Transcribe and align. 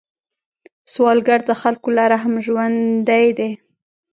سوالګر 0.93 1.39
د 1.49 1.51
خلکو 1.61 1.87
له 1.97 2.03
رحم 2.13 2.33
ژوندی 2.45 3.25
دی 3.37 3.49